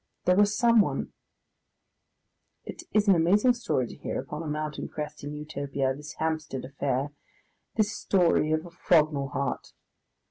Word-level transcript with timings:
There 0.25 0.35
was 0.35 0.57
someone" 0.57 1.13
It 2.65 2.81
is 2.91 3.07
an 3.07 3.13
amazing 3.13 3.53
story 3.53 3.85
to 3.85 3.95
hear 3.95 4.19
upon 4.19 4.41
a 4.41 4.47
mountain 4.47 4.87
crest 4.87 5.23
in 5.23 5.35
Utopia, 5.35 5.93
this 5.95 6.13
Hampstead 6.13 6.65
affair, 6.65 7.11
this 7.75 7.91
story 7.95 8.51
of 8.51 8.65
a 8.65 8.71
Frognal 8.71 9.29
heart. 9.33 9.73